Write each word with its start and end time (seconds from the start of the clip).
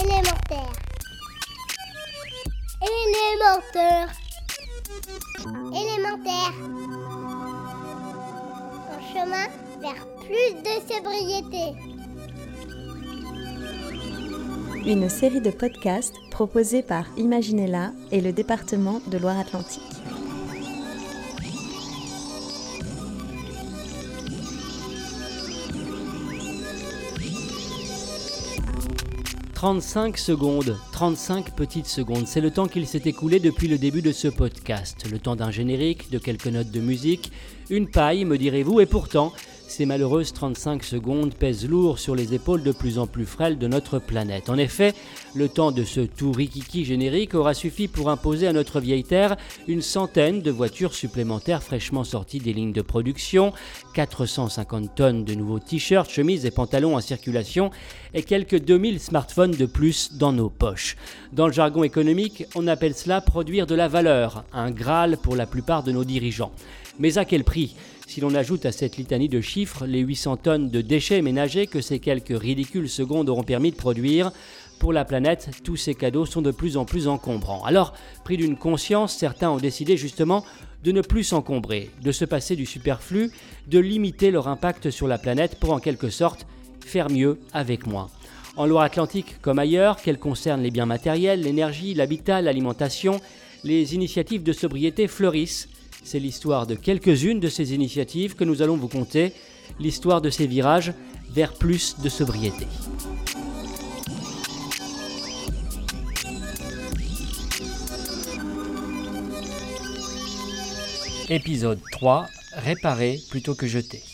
Élémentaire. 0.00 0.72
Élémentaire. 2.82 4.08
Élémentaire. 5.70 6.54
Un 8.90 9.02
chemin 9.12 9.46
vers 9.80 10.06
plus 10.20 10.50
de 10.62 10.74
sobriété. 10.88 11.64
Une 14.86 15.08
série 15.08 15.40
de 15.40 15.50
podcasts 15.50 16.16
proposés 16.30 16.82
par 16.82 17.06
Imaginella 17.16 17.92
et 18.10 18.20
le 18.20 18.32
département 18.32 19.00
de 19.06 19.18
Loire-Atlantique. 19.18 20.01
35 29.62 30.18
secondes, 30.18 30.76
35 31.02 31.56
petites 31.56 31.88
secondes, 31.88 32.28
c'est 32.28 32.40
le 32.40 32.52
temps 32.52 32.68
qu'il 32.68 32.86
s'est 32.86 33.02
écoulé 33.06 33.40
depuis 33.40 33.66
le 33.66 33.76
début 33.76 34.02
de 34.02 34.12
ce 34.12 34.28
podcast. 34.28 35.04
Le 35.10 35.18
temps 35.18 35.34
d'un 35.34 35.50
générique, 35.50 36.12
de 36.12 36.18
quelques 36.18 36.46
notes 36.46 36.70
de 36.70 36.78
musique, 36.78 37.32
une 37.70 37.88
paille, 37.88 38.24
me 38.24 38.38
direz-vous, 38.38 38.78
et 38.78 38.86
pourtant, 38.86 39.32
ces 39.72 39.86
malheureuses 39.86 40.34
35 40.34 40.84
secondes 40.84 41.34
pèsent 41.34 41.66
lourd 41.66 41.98
sur 41.98 42.14
les 42.14 42.34
épaules 42.34 42.62
de 42.62 42.72
plus 42.72 42.98
en 42.98 43.06
plus 43.06 43.24
frêles 43.24 43.56
de 43.56 43.66
notre 43.66 43.98
planète. 43.98 44.50
En 44.50 44.58
effet, 44.58 44.92
le 45.34 45.48
temps 45.48 45.72
de 45.72 45.82
ce 45.82 46.00
tout 46.00 46.30
rikiki 46.30 46.84
générique 46.84 47.34
aura 47.34 47.54
suffi 47.54 47.88
pour 47.88 48.10
imposer 48.10 48.46
à 48.46 48.52
notre 48.52 48.80
vieille 48.80 49.02
Terre 49.02 49.38
une 49.66 49.80
centaine 49.80 50.42
de 50.42 50.50
voitures 50.50 50.92
supplémentaires 50.92 51.62
fraîchement 51.62 52.04
sorties 52.04 52.38
des 52.38 52.52
lignes 52.52 52.74
de 52.74 52.82
production, 52.82 53.54
450 53.94 54.94
tonnes 54.94 55.24
de 55.24 55.34
nouveaux 55.34 55.58
t-shirts, 55.58 56.10
chemises 56.10 56.44
et 56.44 56.50
pantalons 56.50 56.94
en 56.94 57.00
circulation 57.00 57.70
et 58.12 58.24
quelques 58.24 58.62
2000 58.62 59.00
smartphones 59.00 59.52
de 59.52 59.64
plus 59.64 60.12
dans 60.12 60.32
nos 60.32 60.50
poches. 60.50 60.91
Dans 61.32 61.46
le 61.46 61.52
jargon 61.52 61.84
économique, 61.84 62.44
on 62.54 62.66
appelle 62.66 62.94
cela 62.94 63.20
produire 63.20 63.66
de 63.66 63.74
la 63.74 63.88
valeur, 63.88 64.44
un 64.52 64.70
Graal 64.70 65.16
pour 65.16 65.36
la 65.36 65.46
plupart 65.46 65.82
de 65.82 65.92
nos 65.92 66.04
dirigeants. 66.04 66.52
Mais 66.98 67.18
à 67.18 67.24
quel 67.24 67.44
prix? 67.44 67.74
Si 68.06 68.20
l'on 68.20 68.34
ajoute 68.34 68.66
à 68.66 68.72
cette 68.72 68.96
litanie 68.96 69.28
de 69.28 69.40
chiffres 69.40 69.86
les 69.86 70.00
800 70.00 70.36
tonnes 70.36 70.70
de 70.70 70.80
déchets 70.80 71.22
ménagers 71.22 71.66
que 71.66 71.80
ces 71.80 71.98
quelques 71.98 72.38
ridicules 72.38 72.88
secondes 72.88 73.28
auront 73.28 73.42
permis 73.42 73.70
de 73.70 73.76
produire, 73.76 74.32
pour 74.78 74.92
la 74.92 75.04
planète, 75.04 75.48
tous 75.62 75.76
ces 75.76 75.94
cadeaux 75.94 76.26
sont 76.26 76.42
de 76.42 76.50
plus 76.50 76.76
en 76.76 76.84
plus 76.84 77.06
encombrants. 77.06 77.64
Alors, 77.64 77.94
pris 78.24 78.36
d'une 78.36 78.56
conscience, 78.56 79.16
certains 79.16 79.48
ont 79.48 79.58
décidé 79.58 79.96
justement 79.96 80.44
de 80.82 80.90
ne 80.90 81.02
plus 81.02 81.22
s'encombrer, 81.22 81.90
de 82.02 82.10
se 82.10 82.24
passer 82.24 82.56
du 82.56 82.66
superflu, 82.66 83.30
de 83.68 83.78
limiter 83.78 84.30
leur 84.32 84.48
impact 84.48 84.90
sur 84.90 85.06
la 85.06 85.18
planète 85.18 85.58
pour 85.60 85.72
en 85.72 85.78
quelque 85.78 86.10
sorte 86.10 86.46
faire 86.84 87.10
mieux 87.10 87.38
avec 87.52 87.86
moins. 87.86 88.10
En 88.56 88.66
Loire-Atlantique 88.66 89.40
comme 89.40 89.58
ailleurs, 89.58 89.96
qu'elles 90.00 90.18
concernent 90.18 90.62
les 90.62 90.70
biens 90.70 90.86
matériels, 90.86 91.42
l'énergie, 91.42 91.94
l'habitat, 91.94 92.42
l'alimentation, 92.42 93.20
les 93.64 93.94
initiatives 93.94 94.42
de 94.42 94.52
sobriété 94.52 95.08
fleurissent 95.08 95.68
c'est 96.04 96.18
l'histoire 96.18 96.66
de 96.66 96.74
quelques-unes 96.74 97.40
de 97.40 97.48
ces 97.48 97.74
initiatives 97.74 98.34
que 98.34 98.44
nous 98.44 98.62
allons 98.62 98.76
vous 98.76 98.88
conter, 98.88 99.32
l'histoire 99.78 100.20
de 100.20 100.30
ces 100.30 100.46
virages 100.46 100.92
vers 101.30 101.52
plus 101.54 101.96
de 102.00 102.08
sobriété. 102.08 102.66
Épisode 111.28 111.80
3 111.92 112.26
Réparer 112.54 113.18
plutôt 113.30 113.54
que 113.54 113.66
jeter. 113.66 114.11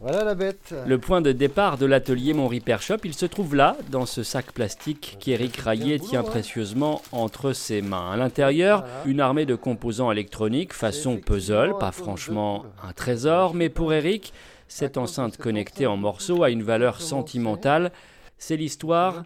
Voilà 0.00 0.24
la 0.24 0.34
bête. 0.34 0.74
Le 0.86 0.98
point 0.98 1.22
de 1.22 1.32
départ 1.32 1.78
de 1.78 1.86
l'atelier 1.86 2.34
Mon 2.34 2.48
Repair 2.48 2.82
Shop, 2.82 2.98
il 3.04 3.14
se 3.14 3.24
trouve 3.24 3.54
là, 3.54 3.76
dans 3.90 4.04
ce 4.04 4.22
sac 4.22 4.52
plastique 4.52 5.16
qu'Eric 5.18 5.56
Raillet 5.56 5.98
tient 5.98 6.22
précieusement 6.22 7.00
entre 7.12 7.52
ses 7.52 7.80
mains. 7.80 8.10
À 8.10 8.16
l'intérieur, 8.16 8.84
une 9.06 9.20
armée 9.20 9.46
de 9.46 9.54
composants 9.54 10.12
électroniques 10.12 10.74
façon 10.74 11.16
puzzle, 11.16 11.78
pas 11.80 11.92
franchement 11.92 12.66
un 12.82 12.92
trésor, 12.92 13.54
mais 13.54 13.70
pour 13.70 13.94
Eric, 13.94 14.34
cette 14.68 14.98
enceinte 14.98 15.38
connectée 15.38 15.86
en 15.86 15.96
morceaux 15.96 16.42
a 16.42 16.50
une 16.50 16.62
valeur 16.62 17.00
sentimentale. 17.00 17.90
C'est 18.36 18.56
l'histoire 18.56 19.24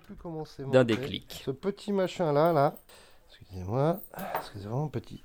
d'un 0.73 0.85
déclic. 0.85 1.43
Ce 1.45 1.51
petit 1.51 1.93
machin 1.93 2.33
là, 2.33 2.53
là, 2.53 2.75
excusez-moi, 3.29 4.01
excusez-moi, 4.39 4.89
petit. 4.93 5.25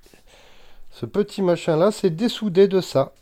Ce 0.90 1.06
petit 1.06 1.40
machin 1.40 1.76
là, 1.76 1.92
c'est 1.92 2.10
dessoudé 2.10 2.66
de 2.66 2.80
ça. 2.80 3.12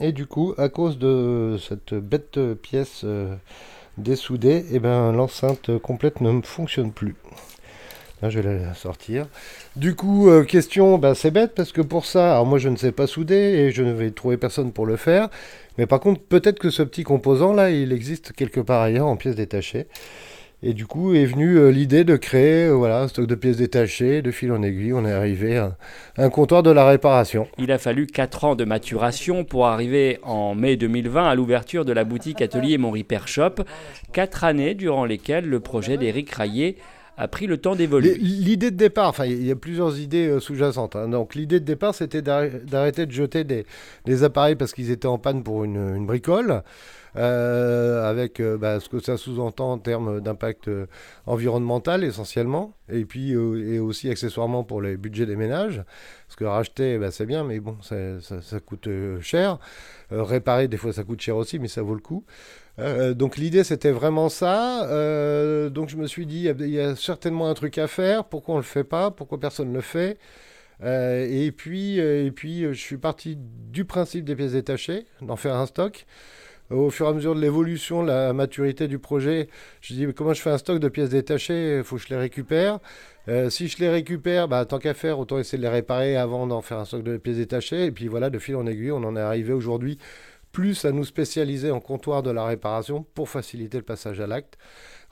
Et 0.00 0.10
du 0.10 0.26
coup, 0.26 0.54
à 0.58 0.68
cause 0.68 0.98
de 0.98 1.56
cette 1.60 1.94
bête 1.94 2.40
pièce 2.62 3.02
euh, 3.04 3.34
dessoudée, 3.96 4.64
eh 4.72 4.80
ben, 4.80 5.12
l'enceinte 5.12 5.78
complète 5.78 6.20
ne 6.20 6.40
fonctionne 6.42 6.90
plus. 6.90 7.14
Là, 8.20 8.28
je 8.28 8.40
vais 8.40 8.58
la 8.58 8.74
sortir. 8.74 9.26
Du 9.76 9.94
coup, 9.94 10.28
euh, 10.28 10.42
question, 10.42 10.98
ben, 10.98 11.14
c'est 11.14 11.30
bête 11.30 11.54
parce 11.54 11.70
que 11.70 11.80
pour 11.80 12.06
ça, 12.06 12.32
alors 12.32 12.46
moi 12.46 12.58
je 12.58 12.68
ne 12.68 12.76
sais 12.76 12.90
pas 12.90 13.06
souder 13.06 13.34
et 13.34 13.70
je 13.70 13.82
ne 13.82 13.92
vais 13.92 14.10
trouver 14.10 14.36
personne 14.36 14.72
pour 14.72 14.86
le 14.86 14.96
faire. 14.96 15.28
Mais 15.78 15.86
par 15.86 16.00
contre, 16.00 16.20
peut-être 16.22 16.58
que 16.58 16.70
ce 16.70 16.82
petit 16.82 17.04
composant 17.04 17.52
là, 17.52 17.70
il 17.70 17.92
existe 17.92 18.32
quelque 18.32 18.60
part 18.60 18.82
ailleurs 18.82 19.06
en 19.06 19.16
pièces 19.16 19.36
détachées. 19.36 19.86
Et 20.62 20.72
du 20.72 20.86
coup 20.86 21.14
est 21.14 21.26
venue 21.26 21.58
euh, 21.58 21.70
l'idée 21.70 22.04
de 22.04 22.16
créer 22.16 22.66
euh, 22.66 22.72
voilà, 22.72 23.00
un 23.02 23.08
stock 23.08 23.26
de 23.26 23.34
pièces 23.34 23.58
détachées, 23.58 24.22
de 24.22 24.30
fil 24.30 24.50
en 24.50 24.62
aiguille. 24.62 24.94
On 24.94 25.04
est 25.04 25.12
arrivé 25.12 25.58
à 25.58 25.76
un 26.16 26.30
comptoir 26.30 26.62
de 26.62 26.70
la 26.70 26.86
réparation. 26.86 27.46
Il 27.58 27.70
a 27.70 27.78
fallu 27.78 28.06
4 28.06 28.44
ans 28.44 28.54
de 28.54 28.64
maturation 28.64 29.44
pour 29.44 29.66
arriver 29.66 30.18
en 30.22 30.54
mai 30.54 30.76
2020 30.76 31.28
à 31.28 31.34
l'ouverture 31.34 31.84
de 31.84 31.92
la 31.92 32.04
boutique 32.04 32.40
Atelier 32.40 32.78
Mon 32.78 32.92
Repair 32.92 33.28
Shop. 33.28 33.56
4 34.12 34.44
années 34.44 34.74
durant 34.74 35.04
lesquelles 35.04 35.46
le 35.46 35.60
projet 35.60 35.98
d'Éric 35.98 36.30
Raillet 36.30 36.76
a 37.16 37.28
pris 37.28 37.46
le 37.46 37.58
temps 37.58 37.76
d'évoluer. 37.76 38.14
L'idée 38.14 38.70
de 38.70 38.76
départ, 38.76 39.08
enfin 39.08 39.26
il 39.26 39.44
y 39.44 39.50
a 39.50 39.56
plusieurs 39.56 39.98
idées 39.98 40.28
euh, 40.28 40.40
sous-jacentes. 40.40 40.96
Hein. 40.96 41.08
Donc 41.08 41.34
l'idée 41.34 41.60
de 41.60 41.64
départ 41.64 41.94
c'était 41.94 42.22
d'arrêter 42.22 43.06
de 43.06 43.12
jeter 43.12 43.44
des, 43.44 44.24
appareils 44.24 44.56
parce 44.56 44.72
qu'ils 44.72 44.90
étaient 44.90 45.08
en 45.08 45.18
panne 45.18 45.42
pour 45.42 45.64
une 45.64 46.06
bricole. 46.06 46.62
Euh, 47.16 48.10
avec 48.10 48.40
euh, 48.40 48.58
bah, 48.58 48.80
ce 48.80 48.88
que 48.88 48.98
ça 48.98 49.16
sous-entend 49.16 49.70
en 49.70 49.78
termes 49.78 50.20
d'impact 50.20 50.68
environnemental 51.26 52.02
essentiellement, 52.02 52.74
et 52.88 53.04
puis 53.04 53.30
et 53.30 53.78
aussi 53.78 54.10
accessoirement 54.10 54.64
pour 54.64 54.82
les 54.82 54.96
budgets 54.96 55.26
des 55.26 55.36
ménages, 55.36 55.82
parce 56.26 56.36
que 56.36 56.44
racheter, 56.44 56.98
bah, 56.98 57.12
c'est 57.12 57.26
bien, 57.26 57.44
mais 57.44 57.60
bon, 57.60 57.76
ça, 57.82 58.60
coûte 58.60 58.88
cher. 59.20 59.58
réparer, 60.10 60.66
des 60.66 60.76
fois, 60.76 60.92
ça 60.92 61.04
coûte 61.04 61.20
cher 61.20 61.36
aussi, 61.36 61.60
mais 61.60 61.68
ça 61.68 61.82
vaut 61.82 61.94
le 61.94 62.00
coup. 62.00 62.24
Donc 62.78 63.36
l'idée 63.36 63.62
c'était 63.62 63.92
vraiment 63.92 64.28
ça. 64.28 64.80
donc 65.70 65.88
je 65.88 65.96
me 65.96 66.06
suis 66.06 66.26
dit 66.26 66.48
il 66.48 66.70
y, 66.70 66.80
a 66.80 66.96
certainement 66.96 67.48
un 67.48 67.54
truc 67.54 67.78
à 67.78 67.86
faire. 67.86 68.24
Pourquoi 68.24 68.56
on 68.56 68.58
le 68.58 68.64
fait 68.64 68.84
pas? 68.84 69.10
Pourquoi 69.10 69.38
personne 69.38 69.68
ne 69.68 69.74
le 69.74 69.80
fait? 69.80 70.18
Et 70.82 71.52
puis 71.56 71.98
et 71.98 72.32
puis 72.32 72.62
je 72.62 72.80
suis 72.80 72.96
parti 72.96 73.36
du 73.38 73.84
principe 73.84 74.24
des 74.24 74.34
pièces 74.34 74.52
détachées, 74.52 75.06
d'en 75.22 75.36
faire 75.36 75.54
un 75.54 75.66
stock 75.66 76.04
au 76.70 76.90
fur 76.90 77.06
et 77.06 77.08
à 77.10 77.12
mesure 77.12 77.34
de 77.34 77.40
l'évolution, 77.40 78.02
la 78.02 78.32
maturité 78.32 78.88
du 78.88 78.98
projet, 78.98 79.48
je 79.80 79.94
dis 79.94 80.06
comment 80.14 80.32
je 80.32 80.40
fais 80.40 80.50
un 80.50 80.58
stock 80.58 80.78
de 80.78 80.88
pièces 80.88 81.10
détachées, 81.10 81.78
il 81.78 81.84
faut 81.84 81.96
que 81.96 82.02
je 82.02 82.08
les 82.08 82.16
récupère. 82.16 82.78
Euh, 83.28 83.48
si 83.50 83.68
je 83.68 83.78
les 83.78 83.88
récupère, 83.88 84.48
bah, 84.48 84.64
tant 84.64 84.78
qu'à 84.78 84.94
faire, 84.94 85.18
autant 85.18 85.38
essayer 85.38 85.58
de 85.58 85.62
les 85.62 85.68
réparer 85.68 86.16
avant 86.16 86.46
d'en 86.46 86.60
faire 86.60 86.78
un 86.78 86.84
stock 86.84 87.02
de 87.02 87.16
pièces 87.16 87.36
détachées. 87.36 87.86
Et 87.86 87.90
puis 87.90 88.08
voilà, 88.08 88.30
de 88.30 88.38
fil 88.38 88.56
en 88.56 88.66
aiguille, 88.66 88.92
on 88.92 89.02
en 89.02 89.16
est 89.16 89.20
arrivé 89.20 89.52
aujourd'hui 89.52 89.98
plus 90.54 90.86
à 90.86 90.92
nous 90.92 91.04
spécialiser 91.04 91.70
en 91.70 91.80
comptoir 91.80 92.22
de 92.22 92.30
la 92.30 92.46
réparation 92.46 93.04
pour 93.14 93.28
faciliter 93.28 93.76
le 93.76 93.84
passage 93.84 94.20
à 94.20 94.26
l'acte 94.26 94.56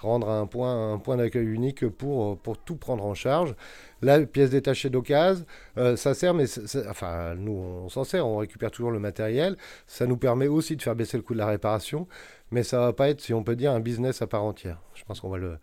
rendre 0.03 0.29
un 0.29 0.47
point, 0.47 0.93
un 0.93 0.99
point 0.99 1.17
d'accueil 1.17 1.47
unique 1.47 1.89
pour, 1.89 2.39
pour 2.39 2.59
tout 2.59 2.77
prendre 2.77 3.05
en 3.05 3.15
charge. 3.15 3.55
La 4.03 4.21
pièce 4.21 4.51
détachée 4.51 4.91
d'occasion, 4.91 5.45
euh, 5.79 5.97
ça 5.97 6.15
sert, 6.15 6.35
mais 6.35 6.47
enfin, 6.89 7.35
nous, 7.37 7.53
on 7.53 7.89
s'en 7.89 8.05
sert, 8.05 8.27
on 8.27 8.39
récupère 8.39 8.71
toujours 8.71 8.91
le 8.91 8.99
matériel. 8.99 9.57
Ça 9.87 10.07
nous 10.07 10.17
permet 10.17 10.49
aussi 10.49 10.77
de 10.77 10.83
faire 10.83 10.97
baisser 10.97 11.17
le 11.17 11.23
coût 11.23 11.35
de 11.35 11.39
la 11.39 11.47
réparation, 11.47 12.09
mais 12.51 12.63
ça 12.63 12.81
va 12.81 12.93
pas 12.93 13.09
être, 13.09 13.21
si 13.21 13.33
on 13.33 13.45
peut 13.45 13.57
dire, 13.57 13.73
un 13.73 13.81
business 13.81 14.23
à 14.23 14.27
part 14.27 14.43
entière. 14.43 14.81
Je 14.95 15.05
pense 15.05 15.21
qu'on 15.21 15.31
va 15.31 15.39
le, 15.39 15.59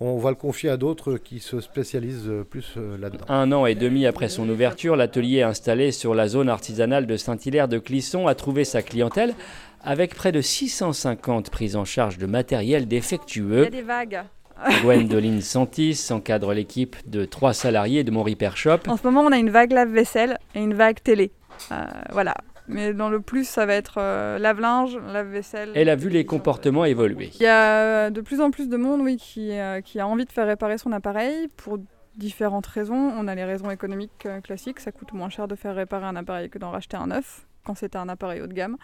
on 0.00 0.18
va 0.18 0.30
le 0.30 0.36
confier 0.36 0.70
à 0.70 0.76
d'autres 0.76 1.16
qui 1.16 1.40
se 1.40 1.60
spécialisent 1.60 2.30
plus 2.48 2.74
euh, 2.76 2.96
là-dedans. 2.98 3.24
Un 3.28 3.50
an 3.52 3.66
et 3.66 3.74
demi 3.74 4.06
après 4.06 4.28
son 4.28 4.48
ouverture, 4.48 4.96
l'atelier 4.96 5.42
installé 5.42 5.92
sur 5.92 6.14
la 6.14 6.28
zone 6.28 6.48
artisanale 6.48 7.06
de 7.06 7.16
Saint-Hilaire 7.16 7.68
de 7.68 7.78
Clisson 7.78 8.26
a 8.26 8.34
trouvé 8.34 8.64
sa 8.64 8.82
clientèle 8.82 9.34
avec 9.82 10.14
près 10.14 10.32
de 10.32 10.40
650 10.40 11.50
prises 11.50 11.76
en 11.76 11.84
charge 11.84 12.18
de 12.18 12.26
matériel 12.26 12.86
défectueux. 12.86 13.60
Il 13.60 13.64
y 13.64 13.66
a 13.66 13.70
des 13.70 13.82
vagues. 13.82 14.22
Gwendoline 14.82 15.40
Santis 15.40 16.08
encadre 16.10 16.52
l'équipe 16.52 16.96
de 17.06 17.24
trois 17.24 17.54
salariés 17.54 18.02
de 18.02 18.10
mon 18.10 18.24
repair 18.24 18.56
shop. 18.56 18.80
En 18.88 18.96
ce 18.96 19.04
moment, 19.04 19.20
on 19.22 19.32
a 19.32 19.38
une 19.38 19.50
vague 19.50 19.70
lave-vaisselle 19.70 20.38
et 20.54 20.60
une 20.60 20.74
vague 20.74 21.00
télé. 21.02 21.30
Euh, 21.70 21.84
voilà. 22.10 22.34
Mais 22.68 22.92
dans 22.92 23.08
le 23.08 23.20
plus, 23.20 23.48
ça 23.48 23.66
va 23.66 23.74
être 23.74 23.94
euh, 23.98 24.38
lave-linge, 24.38 24.98
lave-vaisselle. 25.12 25.72
Elle 25.74 25.88
a 25.88 25.96
vu 25.96 26.08
les 26.10 26.24
comportements 26.24 26.84
évoluer. 26.84 27.30
Il 27.34 27.42
y 27.42 27.46
a 27.46 28.10
de 28.10 28.20
plus 28.20 28.40
en 28.40 28.50
plus 28.50 28.68
de 28.68 28.76
monde 28.76 29.00
oui, 29.00 29.16
qui, 29.16 29.52
euh, 29.52 29.80
qui 29.80 30.00
a 30.00 30.06
envie 30.06 30.24
de 30.24 30.32
faire 30.32 30.46
réparer 30.46 30.78
son 30.78 30.92
appareil 30.92 31.48
pour 31.56 31.78
différentes 32.18 32.66
raisons. 32.66 33.12
On 33.16 33.26
a 33.28 33.34
les 33.34 33.44
raisons 33.44 33.70
économiques 33.70 34.26
euh, 34.26 34.40
classiques, 34.40 34.80
ça 34.80 34.92
coûte 34.92 35.12
moins 35.12 35.30
cher 35.30 35.48
de 35.48 35.54
faire 35.54 35.74
réparer 35.74 36.04
un 36.04 36.16
appareil 36.16 36.50
que 36.50 36.58
d'en 36.58 36.70
racheter 36.70 36.96
un 36.96 37.06
neuf 37.06 37.46
quand 37.64 37.74
c'est 37.74 37.96
un 37.96 38.08
appareil 38.08 38.42
haut 38.42 38.46
de 38.46 38.52
gamme. 38.52 38.76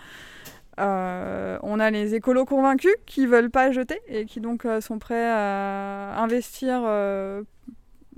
Euh, 0.81 1.59
on 1.63 1.79
a 1.79 1.91
les 1.91 2.15
écolos 2.15 2.47
convaincus 2.47 2.95
qui 3.07 3.27
veulent 3.27 3.51
pas 3.51 3.71
jeter 3.71 4.01
et 4.09 4.25
qui 4.25 4.41
donc 4.41 4.65
euh, 4.65 4.81
sont 4.81 4.99
prêts 4.99 5.29
à 5.29 6.21
investir 6.21 6.83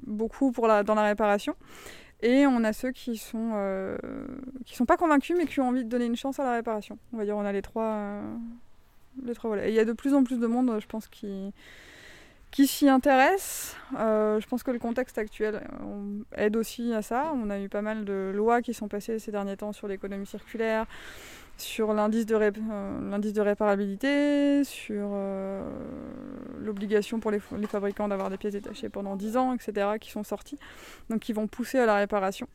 beaucoup 0.06 0.52
pour 0.52 0.66
la, 0.66 0.82
dans 0.82 0.94
la 0.94 1.04
réparation. 1.04 1.54
Et 2.26 2.44
on 2.44 2.64
a 2.64 2.72
ceux 2.72 2.90
qui 2.90 3.16
sont 3.16 3.52
qui 4.64 4.74
sont 4.74 4.84
pas 4.84 4.96
convaincus 4.96 5.36
mais 5.38 5.46
qui 5.46 5.60
ont 5.60 5.68
envie 5.68 5.84
de 5.84 5.88
donner 5.88 6.06
une 6.06 6.16
chance 6.16 6.40
à 6.40 6.44
la 6.44 6.54
réparation. 6.54 6.98
On 7.12 7.18
va 7.18 7.24
dire 7.24 7.36
on 7.36 7.44
a 7.44 7.52
les 7.52 7.62
trois 7.62 8.20
les 9.24 9.34
trois 9.34 9.50
volets. 9.50 9.68
Et 9.68 9.70
il 9.70 9.76
y 9.76 9.78
a 9.78 9.84
de 9.84 9.92
plus 9.92 10.12
en 10.12 10.24
plus 10.24 10.40
de 10.40 10.46
monde, 10.46 10.76
je 10.80 10.86
pense, 10.86 11.06
qui 11.08 11.52
qui 12.50 12.66
s'y 12.66 12.88
intéresse. 12.88 13.76
Euh, 13.98 14.40
je 14.40 14.46
pense 14.46 14.62
que 14.62 14.70
le 14.70 14.78
contexte 14.78 15.18
actuel 15.18 15.62
euh, 15.82 16.22
aide 16.36 16.56
aussi 16.56 16.92
à 16.94 17.02
ça. 17.02 17.32
On 17.34 17.50
a 17.50 17.60
eu 17.60 17.68
pas 17.68 17.82
mal 17.82 18.04
de 18.04 18.32
lois 18.34 18.62
qui 18.62 18.72
sont 18.72 18.88
passées 18.88 19.18
ces 19.18 19.30
derniers 19.30 19.56
temps 19.56 19.72
sur 19.72 19.88
l'économie 19.88 20.26
circulaire, 20.26 20.86
sur 21.56 21.92
l'indice 21.94 22.26
de, 22.26 22.34
euh, 22.34 23.18
de, 23.18 23.40
réparabilité, 23.40 24.64
sur 24.64 25.10
l'obligation 26.60 27.20
pour 27.20 27.30
les, 27.30 27.40
fabricants 27.40 28.08
d'avoir 28.08 28.30
des 28.30 28.36
pièces 28.36 28.52
détachées 28.52 28.88
pendant 28.88 29.16
10 29.16 29.36
ans, 29.36 29.54
etc., 29.54 29.88
qui 30.00 30.10
sont 30.10 30.24
sortis, 30.24 30.58
donc 31.10 31.20
qui 31.20 31.32
vont 31.32 31.46
pousser 31.46 31.78
à 31.78 31.86
la 31.86 31.96
réparation. 31.96 32.48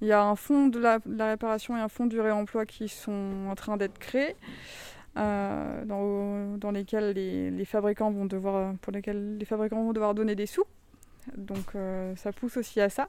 Il 0.00 0.08
y 0.08 0.12
a 0.12 0.22
un 0.22 0.36
fonds 0.36 0.66
de 0.68 0.78
la, 0.78 0.98
réparation 1.18 1.76
et 1.76 1.80
un 1.80 1.88
fonds 1.88 2.06
du 2.06 2.20
réemploi 2.20 2.66
qui 2.66 2.88
sont 2.88 3.46
en 3.48 3.54
train 3.54 3.76
d'être 3.76 3.98
créés. 3.98 4.36
Euh, 5.18 5.84
dans, 5.86 6.58
dans, 6.58 6.70
lesquels 6.70 7.12
les, 7.12 7.50
les, 7.50 7.64
fabricants 7.64 8.10
vont 8.10 8.26
devoir, 8.26 8.74
pour 8.82 8.92
lesquels 8.92 9.38
les 9.38 9.46
fabricants 9.46 9.82
vont 9.82 9.94
devoir 9.94 10.14
donner 10.14 10.34
des 10.34 10.44
sous. 10.44 10.66
Donc 11.36 11.74
euh, 11.74 12.14
ça 12.16 12.32
pousse 12.32 12.56
aussi 12.56 12.80
à 12.80 12.88
ça. 12.88 13.08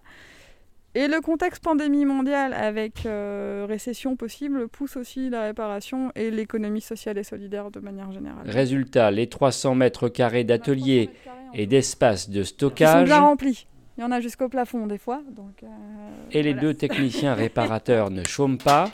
Et 0.95 1.07
le 1.07 1.21
contexte 1.21 1.63
pandémie 1.63 2.05
mondiale 2.05 2.53
avec 2.53 3.05
euh, 3.05 3.65
récession 3.67 4.15
possible 4.15 4.67
pousse 4.67 4.97
aussi 4.97 5.29
la 5.29 5.43
réparation 5.43 6.11
et 6.15 6.31
l'économie 6.31 6.81
sociale 6.81 7.17
et 7.17 7.23
solidaire 7.23 7.69
de 7.69 7.79
manière 7.79 8.11
générale. 8.11 8.49
Résultat, 8.49 9.11
les 9.11 9.27
300 9.27 9.75
mètres 9.75 10.09
carrés 10.09 10.43
d'ateliers 10.43 11.09
et 11.53 11.67
d'espace 11.67 12.29
de 12.29 12.43
stockage. 12.43 13.07
Ils 13.07 13.13
sont 13.13 13.21
remplis. 13.21 13.67
Il 13.97 14.01
y 14.01 14.03
en 14.03 14.11
a 14.11 14.21
jusqu'au 14.21 14.47
plafond 14.49 14.87
des 14.87 14.97
fois. 14.97 15.21
Donc, 15.35 15.63
et 16.31 16.43
les 16.43 16.53
deux 16.53 16.73
techniciens 16.73 17.33
réparateurs 17.33 18.09
ne 18.09 18.23
chôment 18.23 18.57
pas. 18.57 18.91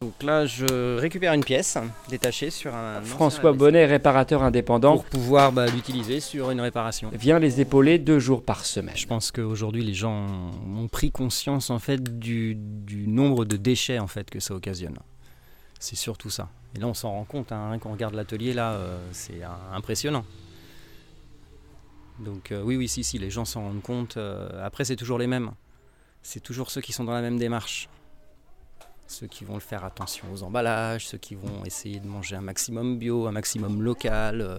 Donc 0.00 0.22
là, 0.22 0.44
je 0.44 0.98
récupère 0.98 1.32
une 1.32 1.44
pièce 1.44 1.78
détachée 2.08 2.50
sur 2.50 2.74
un. 2.74 3.00
François 3.02 3.52
Bonnet, 3.52 3.86
réparateur 3.86 4.42
indépendant. 4.42 4.96
Pour 4.96 5.04
pouvoir 5.04 5.52
bah, 5.52 5.66
l'utiliser 5.66 6.20
sur 6.20 6.50
une 6.50 6.60
réparation. 6.60 7.10
Vient 7.14 7.38
les 7.38 7.60
épauler 7.60 7.98
deux 7.98 8.18
jours 8.18 8.42
par 8.42 8.66
semaine. 8.66 8.96
Je 8.96 9.06
pense 9.06 9.30
qu'aujourd'hui, 9.30 9.84
les 9.84 9.94
gens 9.94 10.26
ont 10.76 10.88
pris 10.88 11.10
conscience 11.10 11.70
en 11.70 11.78
fait 11.78 12.18
du, 12.18 12.58
nombre 13.06 13.44
de 13.44 13.56
déchets 13.56 13.98
en 13.98 14.06
fait 14.06 14.30
que 14.30 14.40
ça 14.40 14.54
occasionne. 14.54 14.98
C'est 15.78 15.96
surtout 15.96 16.30
ça. 16.30 16.48
Et 16.74 16.80
là, 16.80 16.86
on 16.88 16.94
s'en 16.94 17.10
rend 17.10 17.24
compte, 17.24 17.52
hein, 17.52 17.78
quand 17.80 17.90
on 17.90 17.92
regarde 17.92 18.14
l'atelier, 18.14 18.52
là, 18.52 18.72
euh, 18.72 18.98
c'est 19.12 19.42
impressionnant. 19.72 20.24
Donc 22.18 22.52
euh, 22.52 22.62
oui, 22.62 22.76
oui, 22.76 22.88
si, 22.88 23.04
si, 23.04 23.18
les 23.18 23.30
gens 23.30 23.44
s'en 23.44 23.62
rendent 23.62 23.82
compte. 23.82 24.16
Euh, 24.16 24.48
après, 24.64 24.84
c'est 24.84 24.96
toujours 24.96 25.18
les 25.18 25.26
mêmes. 25.26 25.50
C'est 26.22 26.40
toujours 26.40 26.70
ceux 26.70 26.80
qui 26.80 26.92
sont 26.92 27.04
dans 27.04 27.12
la 27.12 27.20
même 27.20 27.38
démarche 27.38 27.88
ceux 29.06 29.26
qui 29.26 29.44
vont 29.44 29.60
faire 29.60 29.84
attention 29.84 30.26
aux 30.32 30.42
emballages, 30.42 31.06
ceux 31.06 31.18
qui 31.18 31.34
vont 31.34 31.64
essayer 31.64 32.00
de 32.00 32.06
manger 32.06 32.36
un 32.36 32.40
maximum 32.40 32.98
bio, 32.98 33.26
un 33.26 33.32
maximum 33.32 33.82
local. 33.82 34.40
Euh, 34.40 34.58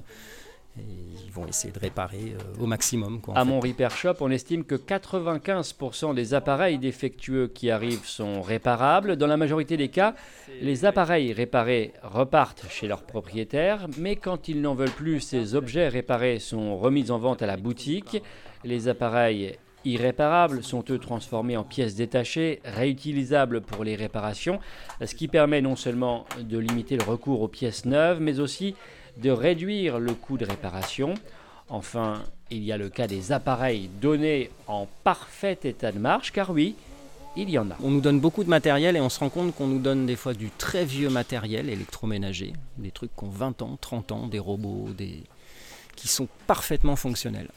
et 0.78 0.82
ils 1.26 1.32
vont 1.32 1.48
essayer 1.48 1.72
de 1.72 1.80
réparer 1.80 2.36
euh, 2.36 2.62
au 2.62 2.66
maximum. 2.66 3.22
Quoi, 3.22 3.38
à 3.38 3.46
mon 3.46 3.62
Repair 3.62 3.92
Shop, 3.92 4.16
on 4.20 4.30
estime 4.30 4.66
que 4.66 4.76
95% 4.76 6.14
des 6.14 6.34
appareils 6.34 6.78
défectueux 6.78 7.48
qui 7.48 7.72
arrivent 7.72 8.06
sont 8.06 8.42
réparables. 8.42 9.16
Dans 9.16 9.28
la 9.28 9.38
majorité 9.38 9.78
des 9.78 9.88
cas, 9.88 10.16
les 10.62 10.84
appareils 10.84 11.32
réparés 11.32 11.94
repartent 12.04 12.66
chez 12.70 12.88
leur 12.88 13.04
propriétaire, 13.04 13.88
mais 13.98 14.18
quand 14.18 14.50
ils 14.50 14.62
n'en 14.62 14.76
veulent 14.76 14.90
plus, 14.90 15.22
ces 15.22 15.56
objets 15.56 15.88
réparés 15.88 16.40
sont 16.40 16.78
remis 16.78 17.10
en 17.10 17.20
vente 17.20 17.42
à 17.42 17.46
la 17.46 17.56
boutique. 17.56 18.22
Les 18.66 18.90
appareils 18.90 19.58
irréparables 19.86 20.64
sont 20.64 20.84
eux 20.90 21.00
transformés 21.00 21.58
en 21.58 21.64
pièces 21.64 21.96
détachées, 21.96 22.60
réutilisables 22.66 23.62
pour 23.62 23.84
les 23.84 23.96
réparations, 23.96 24.60
ce 25.04 25.16
qui 25.16 25.28
permet 25.28 25.62
non 25.62 25.76
seulement 25.76 26.26
de 26.40 26.58
limiter 26.58 26.98
le 26.98 27.04
recours 27.04 27.42
aux 27.42 27.48
pièces 27.48 27.86
neuves, 27.86 28.20
mais 28.20 28.40
aussi 28.40 28.76
de 29.18 29.30
réduire 29.30 30.00
le 30.00 30.14
coût 30.14 30.38
de 30.38 30.46
réparation. 30.46 31.14
Enfin, 31.70 32.22
il 32.52 32.64
y 32.64 32.72
a 32.72 32.78
le 32.78 32.90
cas 32.90 33.08
des 33.08 33.32
appareils 33.32 33.90
donnés 34.02 34.50
en 34.68 34.88
parfait 35.04 35.58
état 35.64 35.92
de 35.92 36.00
marche, 36.00 36.32
car 36.32 36.52
oui, 36.52 36.76
il 37.36 37.50
y 37.50 37.58
en 37.58 37.70
a. 37.70 37.76
On 37.84 37.90
nous 37.90 38.02
donne 38.02 38.20
beaucoup 38.20 38.44
de 38.44 38.50
matériel 38.50 38.96
et 38.96 39.02
on 39.02 39.10
se 39.10 39.20
rend 39.20 39.30
compte 39.30 39.56
qu'on 39.56 39.68
nous 39.68 39.80
donne 39.80 40.06
des 40.06 40.16
fois 40.16 40.34
du 40.34 40.50
très 40.58 40.86
vieux 40.86 41.10
matériel 41.10 41.70
électroménager, 41.70 42.54
des 42.78 42.92
trucs 42.92 43.16
qui 43.16 43.24
ont 43.24 43.30
20 43.30 43.62
ans, 43.62 43.78
30 43.80 44.12
ans, 44.12 44.28
des 44.28 44.40
robots, 44.40 44.90
des... 44.98 45.24
qui 45.96 46.08
sont 46.08 46.28
parfaitement 46.48 46.96
fonctionnels. 46.96 47.50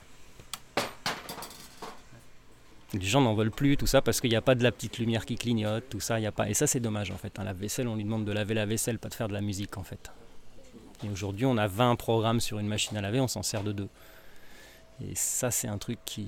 Les 2.94 3.05
gens 3.05 3.20
n'en 3.20 3.35
veulent 3.35 3.50
plus, 3.50 3.76
tout 3.76 3.87
ça, 3.87 4.00
parce 4.00 4.20
qu'il 4.20 4.31
n'y 4.31 4.37
a 4.37 4.40
pas 4.40 4.55
de 4.55 4.62
la 4.62 4.73
petite 4.73 4.99
lumière 4.99 5.26
qui 5.26 5.37
clignote, 5.37 5.85
tout 5.90 6.00
ça, 6.00 6.19
il 6.19 6.26
a 6.26 6.32
pas. 6.32 6.49
Et 6.49 6.55
ça, 6.55 6.67
c'est 6.67 6.81
dommage, 6.81 7.11
en 7.11 7.19
fait. 7.19 7.38
Un 7.38 7.44
lave-vaisselle, 7.44 7.87
on 7.87 7.96
lui 7.96 8.05
demande 8.05 8.25
de 8.25 8.32
laver 8.32 8.55
la 8.55 8.64
vaisselle, 8.64 8.99
pas 8.99 9.11
de 9.11 9.14
faire 9.14 9.29
de 9.29 9.35
la 9.35 9.43
musique, 9.43 9.76
en 9.76 9.82
fait. 9.82 10.11
Et 11.05 11.11
aujourd'hui, 11.11 11.44
on 11.44 11.58
a 11.58 11.67
20 11.67 11.96
programmes 11.96 12.40
sur 12.40 12.58
une 12.58 12.67
machine 12.67 12.96
à 12.96 13.02
laver, 13.02 13.20
on 13.20 13.29
s'en 13.29 13.43
sert 13.43 13.62
de 13.62 13.73
deux. 13.73 13.88
Et 15.02 15.14
ça, 15.14 15.50
c'est 15.50 15.69
un 15.69 15.76
truc 15.76 15.99
qui. 16.06 16.26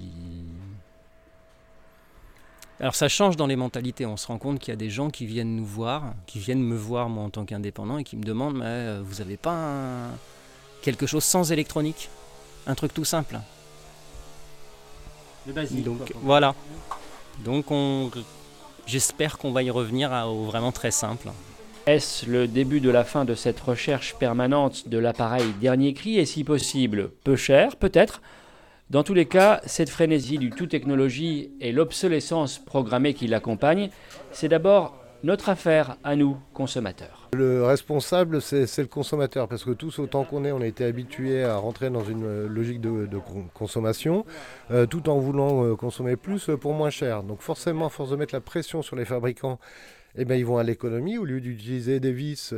Alors, 2.79 2.95
ça 2.95 3.09
change 3.09 3.37
dans 3.37 3.47
les 3.47 3.57
mentalités. 3.57 4.05
On 4.05 4.17
se 4.19 4.27
rend 4.27 4.39
compte 4.39 4.59
qu'il 4.59 4.69
y 4.69 4.73
a 4.73 4.77
des 4.77 4.91
gens 4.91 5.11
qui 5.11 5.25
viennent 5.25 5.57
nous 5.57 5.67
voir, 5.67 6.15
qui 6.27 6.39
viennent 6.39 6.63
me 6.63 6.77
voir, 6.77 7.09
moi, 7.09 7.25
en 7.25 7.31
tant 7.31 7.47
qu'indépendant, 7.47 7.99
et 7.99 8.05
qui 8.05 8.17
me 8.17 8.23
demandent 8.23 8.57
Mais 8.57 8.65
euh, 8.67 9.03
vous 9.03 9.17
n'avez 9.17 9.39
pas 9.39 10.09
quelque 10.83 11.07
chose 11.07 11.25
sans 11.25 11.53
électronique? 11.53 12.11
Un 12.67 12.75
truc 12.75 12.93
tout 12.93 13.05
simple? 13.05 13.39
Donc 15.47 16.13
voilà. 16.23 16.55
Donc 17.45 17.71
on, 17.71 18.11
j'espère 18.87 19.39
qu'on 19.39 19.53
va 19.53 19.63
y 19.63 19.71
revenir 19.71 20.13
au 20.29 20.45
vraiment 20.45 20.73
très 20.73 20.91
simple. 20.91 21.29
Est-ce 21.87 22.27
le 22.27 22.47
début 22.47 22.81
de 22.81 22.91
la 22.91 23.05
fin 23.05 23.25
de 23.25 23.35
cette 23.35 23.59
recherche 23.59 24.15
permanente 24.15 24.89
de 24.89 24.99
l'appareil 24.99 25.47
dernier 25.61 25.95
cri 25.95 26.19
et 26.19 26.27
si 26.27 26.45
possible? 26.45 27.11
Peu 27.25 27.37
cher 27.37 27.77
peut-être 27.77 28.21
Dans 28.91 29.03
tous 29.03 29.15
les 29.15 29.27
cas, 29.27 29.61
cette 29.67 29.89
frénésie 29.89 30.37
du 30.37 30.51
tout 30.51 30.67
technologie 30.67 31.53
et 31.61 31.73
l'obsolescence 31.73 32.59
programmée 32.59 33.15
qui 33.15 33.29
l'accompagne, 33.29 33.91
c'est 34.33 34.49
d'abord 34.49 35.00
notre 35.23 35.49
affaire 35.49 35.97
à 36.03 36.17
nous, 36.17 36.37
consommateurs. 36.55 37.29
Le 37.35 37.65
responsable, 37.65 38.41
c'est 38.41 38.79
le 38.79 38.87
consommateur, 38.87 39.49
parce 39.49 39.65
que 39.65 39.71
tous, 39.71 39.99
autant 39.99 40.25
qu'on 40.25 40.45
est, 40.45 40.53
on 40.53 40.61
a 40.61 40.67
été 40.67 40.85
habitués 40.85 41.45
à 41.45 41.57
rentrer 41.57 41.91
dans 41.91 42.05
une 42.05 42.25
euh, 42.25 42.49
logique 42.49 42.81
de, 42.81 43.09
consommation, 43.55 44.25
euh, 44.71 44.87
tout 44.87 45.09
en 45.09 45.19
voulant 45.19 45.65
euh, 45.65 45.77
consommer 45.77 46.17
plus 46.17 46.51
pour 46.61 46.73
moins 46.73 46.91
cher. 46.91 47.23
Donc 47.23 47.43
forcément, 47.43 47.87
à 47.87 47.91
force 47.91 48.11
de 48.11 48.17
mettre 48.17 48.35
la 48.35 48.41
pression 48.41 48.83
sur 48.83 48.97
les 48.97 49.05
fabricants, 49.05 49.59
eh 50.17 50.25
ben, 50.25 50.35
ils 50.35 50.47
vont 50.47 50.59
à 50.59 50.65
l'économie. 50.65 51.19
Au 51.19 51.25
lieu 51.25 51.41
d'utiliser 51.41 52.01
des 52.01 52.13
vis 52.13 52.53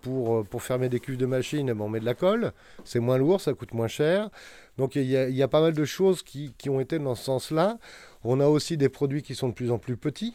pour, 0.00 0.46
pour 0.46 0.62
fermer 0.62 0.88
des 0.88 1.00
cuves 1.00 1.18
de 1.18 1.26
machines, 1.26 1.68
eh 1.68 1.74
ben, 1.74 1.84
on 1.84 1.90
met 1.90 2.00
de 2.00 2.06
la 2.06 2.14
colle. 2.14 2.52
C'est 2.84 2.98
moins 2.98 3.18
lourd, 3.18 3.42
ça 3.42 3.52
coûte 3.52 3.74
moins 3.74 3.88
cher. 3.88 4.30
Donc 4.78 4.96
il 4.96 5.02
y, 5.02 5.12
y, 5.12 5.42
a 5.42 5.48
pas 5.48 5.60
mal 5.60 5.74
de 5.74 5.84
choses 5.84 6.22
qui, 6.22 6.54
qui 6.56 6.70
ont 6.70 6.80
été 6.80 6.98
dans 6.98 7.14
ce 7.14 7.24
sens-là. 7.24 7.76
On 8.24 8.40
a 8.40 8.46
aussi 8.46 8.78
des 8.78 8.88
produits 8.88 9.20
qui 9.20 9.34
sont 9.34 9.50
de 9.50 9.54
plus 9.54 9.70
en 9.70 9.78
plus 9.78 9.98
petits. 9.98 10.34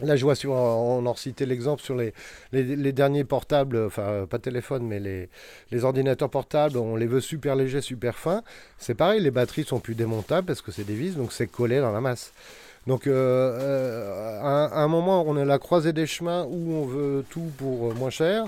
Là, 0.00 0.16
je 0.16 0.24
vois 0.24 0.34
sur, 0.34 0.50
on 0.50 1.06
en 1.06 1.14
citait 1.14 1.46
l'exemple 1.46 1.80
sur 1.80 1.94
les, 1.94 2.12
derniers 2.92 3.22
portables, 3.22 3.84
enfin 3.86 4.26
pas 4.28 4.40
téléphone, 4.40 4.84
mais 4.84 4.98
les, 4.98 5.84
ordinateurs 5.84 6.30
portables, 6.30 6.78
on 6.78 6.96
les 6.96 7.06
veut 7.06 7.20
super 7.20 7.54
légers, 7.54 7.80
super 7.80 8.16
fins. 8.16 8.42
C'est 8.76 8.96
pareil, 8.96 9.20
les 9.20 9.30
batteries 9.30 9.64
sont 9.64 9.78
plus 9.78 9.94
démontables 9.94 10.48
parce 10.48 10.62
que 10.62 10.72
c'est 10.72 10.82
des 10.82 10.96
vis, 10.96 11.14
donc 11.14 11.32
c'est 11.32 11.46
collé 11.46 11.78
dans 11.78 11.92
la 11.92 12.00
masse. 12.00 12.32
Donc 12.88 13.06
euh, 13.06 13.12
euh, 13.14 14.40
à, 14.42 14.82
un 14.82 14.88
moment, 14.88 15.24
on 15.26 15.36
est 15.36 15.44
la 15.44 15.58
croisée 15.58 15.92
des 15.92 16.06
chemins 16.06 16.44
où 16.44 16.72
on 16.72 16.86
veut 16.86 17.24
tout 17.30 17.50
pour 17.56 17.92
euh, 17.92 17.94
moins 17.94 18.10
cher. 18.10 18.46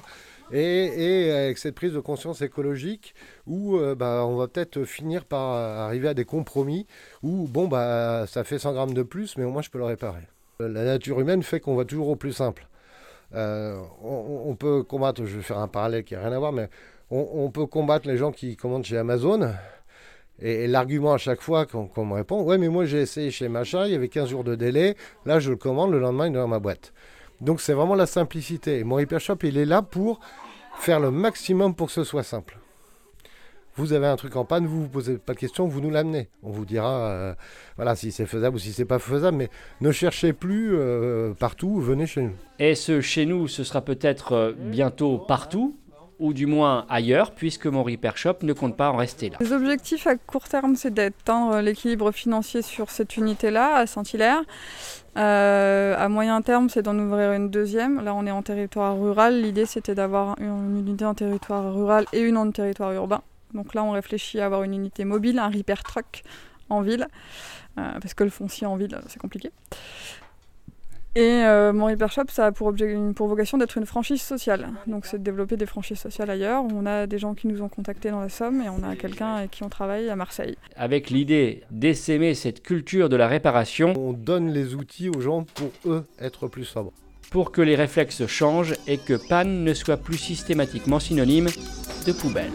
Et, 0.53 1.29
et, 1.29 1.33
avec 1.33 1.59
cette 1.59 1.75
prise 1.75 1.93
de 1.93 2.01
conscience 2.01 2.41
écologique 2.43 3.15
où 3.47 3.79
bah, 3.97 4.25
on 4.27 4.37
va 4.37 4.47
peut-être 4.47 4.85
finir 4.85 5.25
par 5.25 5.41
arriver 5.41 6.07
à 6.07 6.15
des 6.15 6.25
compromis 6.25 6.87
où 7.25 7.49
bon 7.49 7.67
bah 7.67 8.27
ça 8.29 8.45
fait 8.45 8.61
100 8.61 8.73
grammes 8.75 8.95
de 8.95 9.03
plus 9.03 9.37
mais 9.37 9.45
au 9.45 9.51
moins 9.51 9.63
je 9.63 9.71
peux 9.71 9.79
le 9.79 9.85
réparer. 9.85 10.23
La 10.59 10.85
nature 10.85 11.21
humaine 11.21 11.43
fait 11.43 11.61
qu'on 11.61 11.77
va 11.77 11.85
toujours 11.85 12.09
au 12.09 12.17
plus 12.17 12.33
simple. 12.33 12.67
Euh, 13.35 13.79
on, 14.03 14.55
peut 14.55 14.83
combattre, 14.83 15.25
je 15.25 15.37
vais 15.37 15.43
faire 15.43 15.59
un 15.59 15.69
parallèle 15.69 16.05
qui 16.05 16.15
n'a 16.15 16.21
rien 16.21 16.33
à 16.33 16.39
voir, 16.39 16.53
mais 16.53 16.69
on, 17.11 17.51
peut 17.51 17.67
combattre 17.67 18.09
les 18.09 18.17
gens 18.17 18.33
qui 18.33 18.57
commandent 18.57 18.85
chez 18.85 18.97
Amazon. 18.97 19.53
Et, 20.41 20.67
l'argument 20.67 21.13
à 21.15 21.19
chaque 21.19 21.41
fois 21.41 21.67
qu'on 21.67 22.05
me 22.05 22.15
répond, 22.15 22.43
ouais, 22.43 22.59
mais 22.59 22.69
moi 22.69 22.85
j'ai 22.85 23.01
essayé 23.01 23.31
chez 23.31 23.49
Machin, 23.49 23.87
il 23.87 23.93
y 23.93 23.95
avait 23.95 24.09
15 24.09 24.29
jours 24.29 24.45
de 24.45 24.55
délai, 24.55 24.97
là 25.25 25.41
je 25.41 25.51
le 25.51 25.57
commande, 25.57 25.93
le 25.93 25.99
lendemain 25.99 26.27
il 26.27 26.31
est 26.31 26.39
dans 26.39 26.49
ma 26.49 26.59
boîte. 26.59 26.93
Donc 27.41 27.61
c'est 27.61 27.73
vraiment 27.73 27.95
la 27.95 28.07
simplicité. 28.07 28.79
Et 28.79 28.85
mon 28.85 28.99
Hypershop, 28.99 29.39
il 29.43 29.57
est 29.59 29.65
là 29.65 29.83
pour 29.83 30.21
faire 30.79 31.01
le 31.01 31.11
maximum 31.11 31.75
pour 31.75 31.87
que 31.89 31.93
ce 31.93 32.05
soit 32.05 32.23
simple. 32.23 32.59
Vous 33.77 33.93
avez 33.93 34.07
un 34.07 34.17
truc 34.17 34.37
en 34.37 34.45
panne, 34.45 34.67
vous 34.67 34.83
vous 34.83 34.89
posez 34.89 35.19
pas 35.19 35.35
de 35.35 35.39
questions, 35.39 35.67
vous 35.67 35.81
nous 35.81 35.91
l'amenez. 35.91 36.29
On 36.43 36.51
vous 36.51 36.65
dira, 36.65 37.09
euh, 37.09 37.35
voilà, 37.77 37.95
si 37.95 38.11
c'est 38.11 38.27
faisable 38.27 38.57
ou 38.57 38.59
si 38.59 38.73
c'est 38.73 38.85
pas 38.85 38.99
faisable, 38.99 39.37
mais 39.37 39.51
ne 39.81 39.93
cherchez 39.93 40.33
plus 40.33 40.71
euh, 40.75 41.35
partout, 41.35 41.81
venez 41.81 42.07
chez 42.07 42.23
nous. 42.23 42.33
Et 42.59 42.75
ce 42.75 43.01
chez 43.01 43.27
nous, 43.27 43.49
ce 43.49 43.65
sera 43.65 43.83
peut-être 43.83 44.33
euh, 44.33 44.53
bientôt 44.57 45.19
partout, 45.19 45.77
ou 46.19 46.33
du 46.33 46.47
moins 46.47 46.87
ailleurs, 46.89 47.33
puisque 47.33 47.67
mon 47.67 47.83
Repair 47.83 48.17
Shop 48.17 48.37
ne 48.43 48.55
compte 48.55 48.77
pas 48.77 48.91
en 48.91 48.97
rester 48.97 49.29
là. 49.29 49.37
Les 49.41 49.53
objectifs 49.53 50.07
à 50.07 50.17
court 50.17 50.49
terme, 50.49 50.75
c'est 50.75 50.93
d'atteindre 50.93 51.61
l'équilibre 51.61 52.11
financier 52.13 52.63
sur 52.63 52.91
cette 52.91 53.19
unité-là, 53.19 53.77
à 53.77 53.87
Saint-Hilaire. 53.87 54.43
Euh, 55.19 55.95
à 55.99 56.09
moyen 56.09 56.41
terme, 56.43 56.69
c'est 56.71 56.83
d'en 56.83 56.99
ouvrir 56.99 57.33
une 57.33 57.51
deuxième. 57.51 58.03
Là, 58.03 58.15
on 58.15 58.27
est 58.27 58.31
en 58.31 58.43
territoire 58.43 58.99
rural. 58.99 59.43
L'idée, 59.43 59.67
c'était 59.67 59.95
d'avoir 59.95 60.37
une 60.41 60.79
unité 60.79 61.05
en 61.05 61.15
territoire 61.15 61.75
rural 61.75 62.07
et 62.15 62.21
une 62.21 62.37
en 62.39 62.51
territoire 62.51 62.93
urbain. 62.93 63.23
Donc 63.57 63.75
là, 63.75 63.83
on 63.83 63.91
réfléchit 63.91 64.39
à 64.41 64.47
avoir 64.47 64.63
une 64.63 64.75
unité 64.75 65.05
mobile, 65.05 65.39
un 65.39 65.49
repair 65.49 65.83
truck 65.83 66.23
en 66.69 66.83
ville, 66.83 67.09
euh, 67.79 67.99
parce 68.01 68.15
que 68.15 68.25
le 68.25 68.31
foncier 68.31 68.67
en 68.67 68.77
ville, 68.77 68.99
c'est 69.09 69.19
compliqué. 69.19 69.51
Et 71.17 71.45
euh, 71.45 71.73
mon 71.73 71.87
Repair 71.87 72.13
Shop, 72.13 72.25
ça 72.29 72.45
a 72.45 72.53
pour, 72.53 72.67
objet, 72.67 72.95
pour 73.15 73.27
vocation 73.27 73.57
d'être 73.57 73.79
une 73.79 73.87
franchise 73.87 74.21
sociale. 74.21 74.69
Donc 74.87 75.07
c'est 75.07 75.17
de 75.17 75.23
développer 75.23 75.57
des 75.57 75.65
franchises 75.65 75.99
sociales 75.99 76.29
ailleurs. 76.29 76.63
On 76.63 76.85
a 76.85 77.07
des 77.07 77.17
gens 77.17 77.33
qui 77.33 77.47
nous 77.47 77.63
ont 77.63 77.71
contactés 77.71 78.11
dans 78.11 78.21
la 78.21 78.29
Somme 78.29 78.61
et 78.61 78.69
on 78.69 78.83
a 78.83 78.95
quelqu'un 78.97 79.37
avec 79.37 79.53
qui 79.53 79.63
on 79.63 79.71
travaille 79.71 80.11
à 80.11 80.17
Marseille. 80.17 80.59
Avec 80.77 81.09
l'idée 81.09 81.63
d'essaimer 81.71 82.35
cette 82.35 82.63
culture 82.63 83.09
de 83.09 83.17
la 83.17 83.29
réparation. 83.29 83.95
On 83.97 84.13
donne 84.13 84.51
les 84.51 84.75
outils 84.75 85.09
aux 85.09 85.23
gens 85.23 85.47
pour 85.55 85.71
eux 85.87 86.05
être 86.21 86.49
plus 86.49 86.67
sobres. 86.67 86.93
Pour 87.31 87.51
que 87.51 87.63
les 87.63 87.77
réflexes 87.77 88.27
changent 88.27 88.75
et 88.87 88.99
que 88.99 89.15
panne 89.15 89.65
ne 89.65 89.73
soit 89.73 89.97
plus 89.97 90.19
systématiquement 90.19 91.01
synonyme 91.01 91.49
de 92.07 92.13
poubelle. 92.13 92.53